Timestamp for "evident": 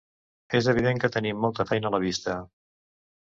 0.71-1.01